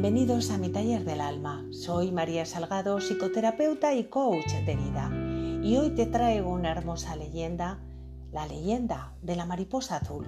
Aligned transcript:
Bienvenidos 0.00 0.52
a 0.52 0.58
mi 0.58 0.68
taller 0.68 1.04
del 1.04 1.20
alma. 1.20 1.66
Soy 1.72 2.12
María 2.12 2.46
Salgado, 2.46 3.00
psicoterapeuta 3.00 3.96
y 3.96 4.04
coach 4.04 4.52
de 4.64 4.76
vida. 4.76 5.10
Y 5.60 5.76
hoy 5.76 5.90
te 5.90 6.06
traigo 6.06 6.52
una 6.52 6.70
hermosa 6.70 7.16
leyenda, 7.16 7.80
la 8.30 8.46
leyenda 8.46 9.16
de 9.22 9.34
la 9.34 9.44
mariposa 9.44 9.96
azul. 9.96 10.24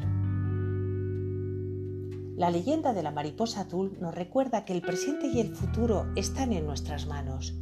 La 2.36 2.50
leyenda 2.50 2.92
de 2.92 3.04
la 3.04 3.12
mariposa 3.12 3.60
azul 3.60 3.96
nos 4.00 4.12
recuerda 4.12 4.64
que 4.64 4.72
el 4.72 4.82
presente 4.82 5.28
y 5.28 5.38
el 5.38 5.54
futuro 5.54 6.06
están 6.16 6.52
en 6.52 6.66
nuestras 6.66 7.06
manos. 7.06 7.54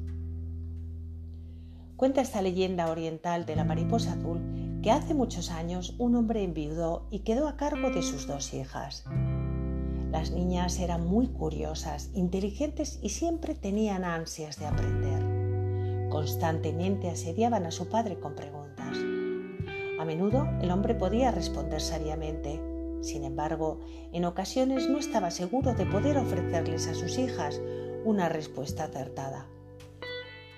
Cuenta 1.97 2.23
esta 2.23 2.41
leyenda 2.41 2.91
oriental 2.91 3.45
de 3.45 3.55
la 3.55 3.65
mariposa 3.65 4.15
azul 4.15 4.81
que 4.83 4.91
hace 4.91 5.13
muchos 5.13 5.51
años 5.51 5.95
un 5.99 6.17
hombre 6.17 6.43
enviudó 6.43 7.07
y 7.11 7.19
quedó 7.19 7.49
a 7.49 7.59
cargo 7.59 7.91
de 7.91 8.03
sus 8.03 8.27
dos 8.27 8.55
hijas. 8.55 9.05
Las 10.11 10.31
niñas 10.31 10.79
eran 10.79 11.07
muy 11.07 11.27
curiosas, 11.27 12.11
inteligentes 12.15 12.99
y 13.03 13.11
siempre 13.11 13.55
tenían 13.55 14.05
ansias 14.05 14.59
de 14.59 14.67
aprender. 14.67 16.09
Constantemente 16.09 17.11
asediaban 17.11 17.67
a 17.67 17.71
su 17.71 17.89
padre 17.89 18.19
con 18.19 18.35
preguntas. 18.35 18.97
A 20.01 20.05
menudo 20.07 20.49
el 20.63 20.71
hombre 20.71 20.95
podía 20.95 21.31
responder 21.31 21.83
sabiamente. 21.83 22.59
Sin 23.03 23.25
embargo, 23.25 23.81
en 24.13 24.25
ocasiones 24.25 24.89
no 24.89 24.99
estaba 24.99 25.31
seguro 25.31 25.75
de 25.75 25.85
poder 25.85 26.17
ofrecerles 26.17 26.89
a 26.89 26.95
sus 26.95 27.19
hijas 27.19 27.61
una 28.05 28.31
respuesta 28.31 28.85
acertada. 28.85 29.47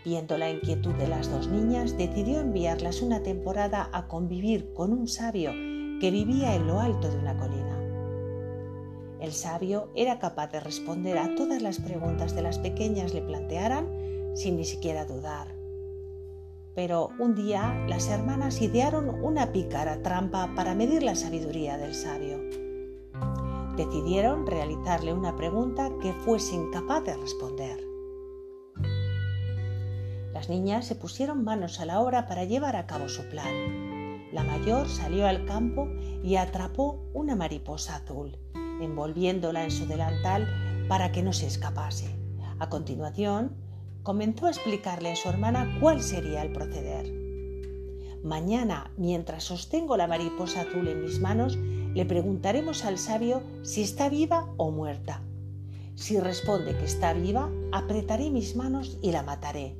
Viendo 0.04 0.38
la 0.38 0.48
inquietud 0.48 0.94
de 0.94 1.08
las 1.08 1.30
dos 1.30 1.48
niñas, 1.48 1.98
decidió 1.98 2.40
enviarlas 2.40 3.02
una 3.02 3.22
temporada 3.22 3.90
a 3.92 4.06
convivir 4.06 4.72
con 4.72 4.92
un 4.92 5.08
sabio 5.08 5.50
que 6.00 6.10
vivía 6.10 6.54
en 6.54 6.66
lo 6.66 6.80
alto 6.80 7.10
de 7.10 7.18
una 7.18 7.36
colina. 7.36 7.79
El 9.20 9.32
sabio 9.32 9.90
era 9.94 10.18
capaz 10.18 10.50
de 10.50 10.60
responder 10.60 11.18
a 11.18 11.34
todas 11.34 11.60
las 11.60 11.78
preguntas 11.78 12.34
de 12.34 12.40
las 12.40 12.58
pequeñas 12.58 13.12
le 13.12 13.20
plantearan 13.20 13.86
sin 14.34 14.56
ni 14.56 14.64
siquiera 14.64 15.04
dudar. 15.04 15.54
Pero 16.74 17.10
un 17.18 17.34
día 17.34 17.84
las 17.86 18.08
hermanas 18.08 18.62
idearon 18.62 19.10
una 19.22 19.52
pícara 19.52 20.00
trampa 20.02 20.50
para 20.56 20.74
medir 20.74 21.02
la 21.02 21.14
sabiduría 21.14 21.76
del 21.76 21.94
sabio. 21.94 22.38
Decidieron 23.76 24.46
realizarle 24.46 25.12
una 25.12 25.36
pregunta 25.36 25.90
que 26.00 26.14
fuese 26.14 26.54
incapaz 26.54 27.04
de 27.04 27.16
responder. 27.16 27.78
Las 30.32 30.48
niñas 30.48 30.86
se 30.86 30.94
pusieron 30.94 31.44
manos 31.44 31.78
a 31.80 31.84
la 31.84 32.00
obra 32.00 32.26
para 32.26 32.44
llevar 32.44 32.74
a 32.74 32.86
cabo 32.86 33.10
su 33.10 33.28
plan. 33.28 34.30
La 34.32 34.44
mayor 34.44 34.88
salió 34.88 35.26
al 35.26 35.44
campo 35.44 35.88
y 36.22 36.36
atrapó 36.36 37.00
una 37.12 37.36
mariposa 37.36 37.96
azul 37.96 38.38
envolviéndola 38.82 39.64
en 39.64 39.70
su 39.70 39.86
delantal 39.86 40.48
para 40.88 41.12
que 41.12 41.22
no 41.22 41.32
se 41.32 41.46
escapase. 41.46 42.14
A 42.58 42.68
continuación, 42.68 43.56
comenzó 44.02 44.46
a 44.46 44.50
explicarle 44.50 45.12
a 45.12 45.16
su 45.16 45.28
hermana 45.28 45.78
cuál 45.80 46.02
sería 46.02 46.42
el 46.42 46.52
proceder. 46.52 47.12
Mañana, 48.22 48.92
mientras 48.96 49.44
sostengo 49.44 49.96
la 49.96 50.06
mariposa 50.06 50.62
azul 50.62 50.88
en 50.88 51.02
mis 51.02 51.20
manos, 51.20 51.56
le 51.56 52.04
preguntaremos 52.04 52.84
al 52.84 52.98
sabio 52.98 53.42
si 53.62 53.82
está 53.82 54.08
viva 54.08 54.52
o 54.56 54.70
muerta. 54.70 55.22
Si 55.94 56.20
responde 56.20 56.76
que 56.76 56.84
está 56.84 57.12
viva, 57.12 57.50
apretaré 57.72 58.30
mis 58.30 58.56
manos 58.56 58.98
y 59.02 59.12
la 59.12 59.22
mataré. 59.22 59.74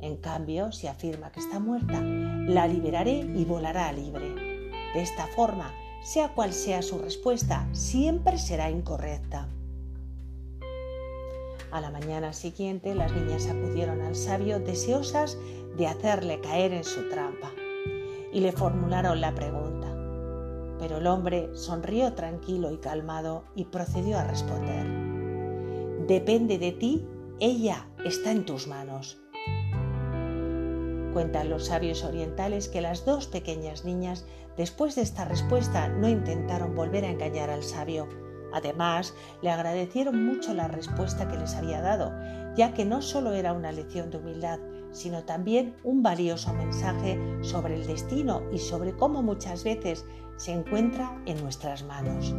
En 0.00 0.16
cambio, 0.16 0.70
si 0.72 0.86
afirma 0.86 1.32
que 1.32 1.40
está 1.40 1.58
muerta, 1.58 2.00
la 2.00 2.66
liberaré 2.66 3.20
y 3.34 3.44
volará 3.44 3.92
libre. 3.92 4.34
De 4.94 5.02
esta 5.02 5.26
forma, 5.28 5.72
sea 6.04 6.28
cual 6.34 6.52
sea 6.52 6.82
su 6.82 6.98
respuesta, 6.98 7.66
siempre 7.72 8.38
será 8.38 8.70
incorrecta. 8.70 9.48
A 11.72 11.80
la 11.80 11.90
mañana 11.90 12.34
siguiente 12.34 12.94
las 12.94 13.10
niñas 13.12 13.48
acudieron 13.48 14.02
al 14.02 14.14
sabio 14.14 14.60
deseosas 14.60 15.38
de 15.76 15.86
hacerle 15.86 16.40
caer 16.40 16.72
en 16.72 16.84
su 16.84 17.08
trampa 17.08 17.50
y 18.32 18.40
le 18.40 18.52
formularon 18.52 19.20
la 19.20 19.34
pregunta. 19.34 19.88
Pero 20.78 20.98
el 20.98 21.06
hombre 21.06 21.48
sonrió 21.54 22.12
tranquilo 22.12 22.70
y 22.70 22.76
calmado 22.76 23.44
y 23.54 23.64
procedió 23.64 24.18
a 24.18 24.24
responder. 24.24 24.86
Depende 26.06 26.58
de 26.58 26.72
ti, 26.72 27.08
ella 27.40 27.88
está 28.04 28.30
en 28.30 28.44
tus 28.44 28.68
manos. 28.68 29.23
Cuentan 31.14 31.48
los 31.48 31.66
sabios 31.66 32.02
orientales 32.02 32.68
que 32.68 32.80
las 32.80 33.04
dos 33.04 33.28
pequeñas 33.28 33.84
niñas, 33.84 34.26
después 34.56 34.96
de 34.96 35.02
esta 35.02 35.24
respuesta, 35.24 35.86
no 35.86 36.08
intentaron 36.08 36.74
volver 36.74 37.04
a 37.04 37.10
engañar 37.10 37.50
al 37.50 37.62
sabio. 37.62 38.08
Además, 38.52 39.14
le 39.40 39.50
agradecieron 39.50 40.26
mucho 40.26 40.54
la 40.54 40.66
respuesta 40.66 41.28
que 41.28 41.36
les 41.36 41.54
había 41.54 41.80
dado, 41.80 42.12
ya 42.56 42.74
que 42.74 42.84
no 42.84 43.00
solo 43.00 43.32
era 43.32 43.52
una 43.52 43.70
lección 43.70 44.10
de 44.10 44.18
humildad, 44.18 44.58
sino 44.90 45.22
también 45.22 45.76
un 45.84 46.02
valioso 46.02 46.52
mensaje 46.52 47.16
sobre 47.42 47.76
el 47.76 47.86
destino 47.86 48.42
y 48.52 48.58
sobre 48.58 48.96
cómo 48.96 49.22
muchas 49.22 49.62
veces 49.62 50.04
se 50.36 50.50
encuentra 50.50 51.22
en 51.26 51.40
nuestras 51.40 51.84
manos. 51.84 52.34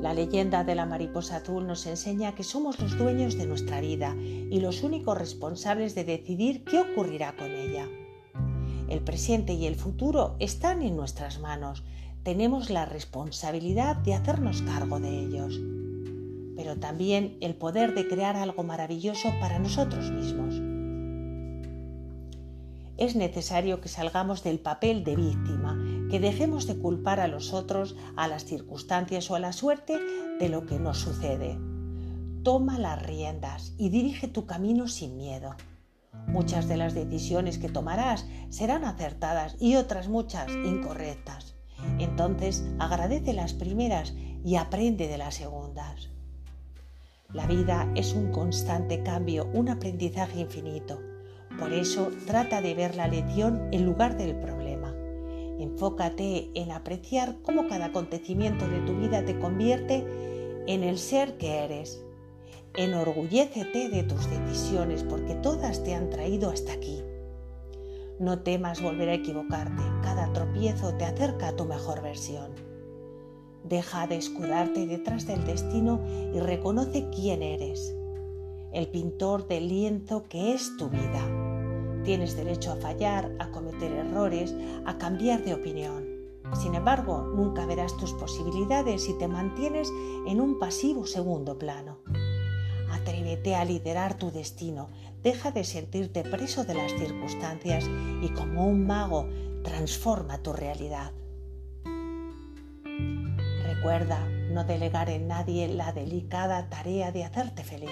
La 0.00 0.14
leyenda 0.14 0.64
de 0.64 0.74
la 0.74 0.86
mariposa 0.86 1.36
azul 1.36 1.66
nos 1.66 1.84
enseña 1.84 2.34
que 2.34 2.42
somos 2.42 2.80
los 2.80 2.96
dueños 2.96 3.36
de 3.36 3.46
nuestra 3.46 3.82
vida 3.82 4.16
y 4.16 4.58
los 4.60 4.82
únicos 4.82 5.18
responsables 5.18 5.94
de 5.94 6.04
decidir 6.04 6.64
qué 6.64 6.80
ocurrirá 6.80 7.36
con 7.36 7.50
ella. 7.50 7.86
El 8.88 9.00
presente 9.00 9.52
y 9.52 9.66
el 9.66 9.76
futuro 9.76 10.36
están 10.38 10.80
en 10.80 10.96
nuestras 10.96 11.38
manos. 11.38 11.84
Tenemos 12.22 12.70
la 12.70 12.86
responsabilidad 12.86 13.96
de 13.96 14.14
hacernos 14.14 14.62
cargo 14.62 15.00
de 15.00 15.20
ellos, 15.20 15.60
pero 16.56 16.76
también 16.76 17.36
el 17.42 17.54
poder 17.54 17.94
de 17.94 18.08
crear 18.08 18.36
algo 18.36 18.62
maravilloso 18.62 19.28
para 19.38 19.58
nosotros 19.58 20.10
mismos. 20.10 20.54
Es 22.96 23.16
necesario 23.16 23.82
que 23.82 23.88
salgamos 23.88 24.42
del 24.42 24.60
papel 24.60 25.04
de 25.04 25.16
víctima 25.16 25.79
que 26.10 26.20
dejemos 26.20 26.66
de 26.66 26.76
culpar 26.76 27.20
a 27.20 27.28
los 27.28 27.52
otros, 27.52 27.96
a 28.16 28.28
las 28.28 28.44
circunstancias 28.44 29.30
o 29.30 29.36
a 29.36 29.40
la 29.40 29.52
suerte 29.52 29.98
de 30.38 30.48
lo 30.48 30.66
que 30.66 30.78
nos 30.78 30.98
sucede. 30.98 31.58
Toma 32.42 32.78
las 32.78 33.02
riendas 33.02 33.74
y 33.78 33.90
dirige 33.90 34.26
tu 34.26 34.46
camino 34.46 34.88
sin 34.88 35.16
miedo. 35.16 35.54
Muchas 36.26 36.68
de 36.68 36.76
las 36.76 36.94
decisiones 36.94 37.58
que 37.58 37.68
tomarás 37.68 38.26
serán 38.48 38.84
acertadas 38.84 39.56
y 39.60 39.76
otras 39.76 40.08
muchas 40.08 40.48
incorrectas. 40.50 41.54
Entonces 41.98 42.64
agradece 42.78 43.32
las 43.32 43.54
primeras 43.54 44.14
y 44.44 44.56
aprende 44.56 45.06
de 45.06 45.18
las 45.18 45.36
segundas. 45.36 46.08
La 47.32 47.46
vida 47.46 47.88
es 47.94 48.14
un 48.14 48.32
constante 48.32 49.02
cambio, 49.02 49.48
un 49.54 49.68
aprendizaje 49.68 50.40
infinito. 50.40 51.00
Por 51.58 51.72
eso 51.72 52.10
trata 52.26 52.60
de 52.60 52.74
ver 52.74 52.96
la 52.96 53.06
lección 53.06 53.68
en 53.70 53.86
lugar 53.86 54.16
del 54.16 54.34
problema. 54.34 54.69
Enfócate 55.60 56.50
en 56.54 56.72
apreciar 56.72 57.36
cómo 57.42 57.68
cada 57.68 57.86
acontecimiento 57.86 58.66
de 58.66 58.80
tu 58.80 58.96
vida 58.96 59.26
te 59.26 59.38
convierte 59.38 60.06
en 60.66 60.82
el 60.82 60.96
ser 60.96 61.36
que 61.36 61.58
eres. 61.58 62.02
Enorgullécete 62.76 63.90
de 63.90 64.02
tus 64.04 64.30
decisiones 64.30 65.04
porque 65.04 65.34
todas 65.34 65.84
te 65.84 65.94
han 65.94 66.08
traído 66.08 66.48
hasta 66.48 66.72
aquí. 66.72 67.02
No 68.18 68.38
temas 68.38 68.80
volver 68.80 69.10
a 69.10 69.14
equivocarte, 69.14 69.82
cada 70.02 70.32
tropiezo 70.32 70.94
te 70.94 71.04
acerca 71.04 71.48
a 71.48 71.56
tu 71.56 71.66
mejor 71.66 72.00
versión. 72.00 72.52
Deja 73.64 74.06
de 74.06 74.16
escudarte 74.16 74.86
detrás 74.86 75.26
del 75.26 75.44
destino 75.44 76.00
y 76.34 76.40
reconoce 76.40 77.10
quién 77.14 77.42
eres, 77.42 77.94
el 78.72 78.88
pintor 78.88 79.46
del 79.46 79.68
lienzo 79.68 80.24
que 80.28 80.54
es 80.54 80.74
tu 80.78 80.88
vida. 80.88 81.39
Tienes 82.04 82.36
derecho 82.36 82.72
a 82.72 82.76
fallar, 82.76 83.30
a 83.38 83.50
cometer 83.50 83.92
errores, 83.92 84.54
a 84.86 84.98
cambiar 84.98 85.44
de 85.44 85.54
opinión. 85.54 86.06
Sin 86.54 86.74
embargo, 86.74 87.22
nunca 87.34 87.66
verás 87.66 87.96
tus 87.96 88.12
posibilidades 88.14 89.04
si 89.04 89.16
te 89.18 89.28
mantienes 89.28 89.88
en 90.26 90.40
un 90.40 90.58
pasivo 90.58 91.06
segundo 91.06 91.58
plano. 91.58 91.98
Atrévete 92.90 93.54
a 93.54 93.64
liderar 93.64 94.14
tu 94.14 94.30
destino, 94.30 94.88
deja 95.22 95.52
de 95.52 95.64
sentirte 95.64 96.22
preso 96.22 96.64
de 96.64 96.74
las 96.74 96.92
circunstancias 96.92 97.88
y 98.22 98.28
como 98.30 98.66
un 98.66 98.86
mago 98.86 99.28
transforma 99.62 100.38
tu 100.38 100.52
realidad. 100.52 101.12
Recuerda 103.64 104.26
no 104.50 104.64
delegar 104.64 105.08
en 105.08 105.28
nadie 105.28 105.68
la 105.68 105.92
delicada 105.92 106.68
tarea 106.68 107.12
de 107.12 107.24
hacerte 107.24 107.62
feliz. 107.62 107.90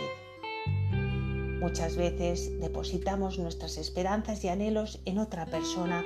Muchas 1.60 1.96
veces 1.96 2.60
depositamos 2.60 3.38
nuestras 3.38 3.78
esperanzas 3.78 4.44
y 4.44 4.48
anhelos 4.48 5.00
en 5.04 5.18
otra 5.18 5.46
persona 5.46 6.04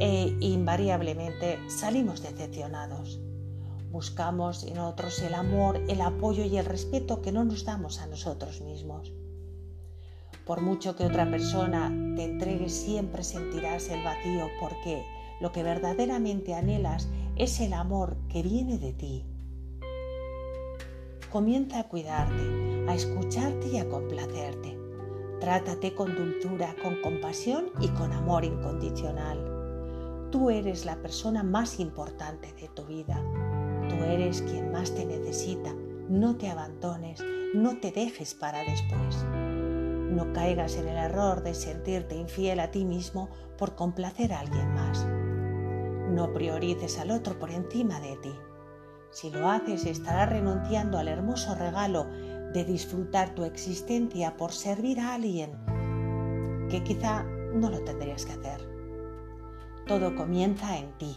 e 0.00 0.36
invariablemente 0.40 1.58
salimos 1.68 2.22
decepcionados. 2.22 3.20
Buscamos 3.90 4.64
en 4.64 4.78
otros 4.78 5.20
el 5.20 5.34
amor, 5.34 5.80
el 5.88 6.00
apoyo 6.00 6.44
y 6.44 6.56
el 6.56 6.64
respeto 6.64 7.22
que 7.22 7.32
no 7.32 7.44
nos 7.44 7.64
damos 7.64 8.00
a 8.00 8.06
nosotros 8.06 8.60
mismos. 8.60 9.12
Por 10.46 10.60
mucho 10.60 10.94
que 10.94 11.06
otra 11.06 11.28
persona 11.28 11.88
te 12.16 12.24
entregue, 12.24 12.68
siempre 12.68 13.24
sentirás 13.24 13.88
el 13.88 14.04
vacío 14.04 14.48
porque 14.60 15.04
lo 15.40 15.52
que 15.52 15.62
verdaderamente 15.62 16.54
anhelas 16.54 17.08
es 17.36 17.60
el 17.60 17.72
amor 17.72 18.16
que 18.28 18.42
viene 18.42 18.78
de 18.78 18.92
ti. 18.92 19.24
comienza 21.34 21.80
a 21.80 21.88
cuidarte, 21.88 22.44
a 22.86 22.94
escucharte 22.94 23.66
y 23.66 23.78
a 23.78 23.88
complacerte. 23.88 24.73
Trátate 25.40 25.94
con 25.94 26.14
dulzura, 26.14 26.74
con 26.82 27.00
compasión 27.02 27.66
y 27.80 27.88
con 27.88 28.12
amor 28.12 28.44
incondicional. 28.44 30.28
Tú 30.30 30.50
eres 30.50 30.84
la 30.84 30.96
persona 30.96 31.42
más 31.42 31.80
importante 31.80 32.52
de 32.54 32.68
tu 32.68 32.84
vida. 32.84 33.22
Tú 33.88 33.96
eres 34.04 34.42
quien 34.42 34.72
más 34.72 34.94
te 34.94 35.04
necesita. 35.04 35.72
No 36.08 36.36
te 36.36 36.48
abandones, 36.48 37.22
no 37.54 37.78
te 37.78 37.92
dejes 37.92 38.34
para 38.34 38.60
después. 38.60 39.24
No 39.24 40.32
caigas 40.32 40.76
en 40.76 40.88
el 40.88 40.96
error 40.96 41.42
de 41.42 41.54
sentirte 41.54 42.14
infiel 42.14 42.60
a 42.60 42.70
ti 42.70 42.84
mismo 42.84 43.28
por 43.58 43.74
complacer 43.74 44.32
a 44.32 44.40
alguien 44.40 44.72
más. 44.74 45.06
No 46.10 46.32
priorices 46.32 46.98
al 46.98 47.10
otro 47.10 47.38
por 47.38 47.50
encima 47.50 48.00
de 48.00 48.16
ti. 48.16 48.34
Si 49.10 49.30
lo 49.30 49.48
haces 49.48 49.86
estarás 49.86 50.28
renunciando 50.28 50.98
al 50.98 51.08
hermoso 51.08 51.54
regalo 51.54 52.06
de 52.54 52.64
disfrutar 52.64 53.34
tu 53.34 53.44
existencia 53.44 54.36
por 54.36 54.52
servir 54.52 55.00
a 55.00 55.14
alguien 55.14 55.50
que 56.70 56.82
quizá 56.84 57.24
no 57.52 57.68
lo 57.68 57.80
tendrías 57.82 58.24
que 58.24 58.32
hacer. 58.32 58.60
Todo 59.86 60.14
comienza 60.14 60.78
en 60.78 60.96
ti. 60.96 61.16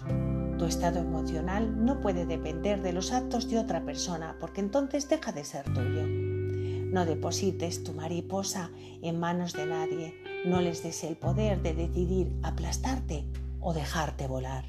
Tu 0.57 0.65
estado 0.65 0.99
emocional 0.99 1.85
no 1.85 2.01
puede 2.01 2.25
depender 2.25 2.81
de 2.81 2.91
los 2.91 3.13
actos 3.13 3.49
de 3.49 3.59
otra 3.59 3.85
persona 3.85 4.35
porque 4.39 4.61
entonces 4.61 5.07
deja 5.07 5.31
de 5.31 5.45
ser 5.45 5.63
tuyo. 5.65 6.05
No 6.91 7.05
deposites 7.05 7.83
tu 7.83 7.93
mariposa 7.93 8.71
en 9.01 9.19
manos 9.19 9.53
de 9.53 9.67
nadie, 9.67 10.15
no 10.45 10.61
les 10.61 10.81
des 10.81 11.03
el 11.03 11.17
poder 11.17 11.61
de 11.61 11.73
decidir 11.73 12.35
aplastarte 12.41 13.25
o 13.59 13.73
dejarte 13.73 14.27
volar. 14.27 14.65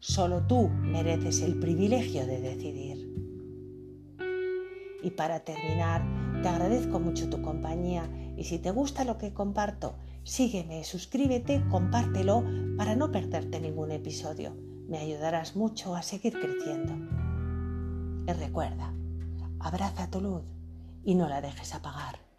Solo 0.00 0.46
tú 0.46 0.68
mereces 0.68 1.42
el 1.42 1.58
privilegio 1.60 2.26
de 2.26 2.40
decidir. 2.40 3.09
Y 5.02 5.10
para 5.10 5.40
terminar, 5.40 6.02
te 6.42 6.48
agradezco 6.48 7.00
mucho 7.00 7.28
tu 7.28 7.42
compañía 7.42 8.08
y 8.36 8.44
si 8.44 8.58
te 8.58 8.70
gusta 8.70 9.04
lo 9.04 9.18
que 9.18 9.32
comparto, 9.32 9.94
sígueme, 10.22 10.84
suscríbete, 10.84 11.62
compártelo 11.68 12.44
para 12.76 12.96
no 12.96 13.10
perderte 13.10 13.60
ningún 13.60 13.90
episodio. 13.90 14.54
Me 14.88 14.98
ayudarás 14.98 15.56
mucho 15.56 15.94
a 15.94 16.02
seguir 16.02 16.32
creciendo. 16.38 16.94
Y 18.26 18.32
recuerda, 18.32 18.92
abraza 19.58 20.10
tu 20.10 20.20
luz 20.20 20.42
y 21.04 21.14
no 21.14 21.28
la 21.28 21.40
dejes 21.40 21.74
apagar. 21.74 22.29